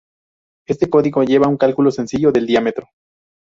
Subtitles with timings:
[0.65, 2.87] Este código lleva a un cálculo sencillo del diámetro.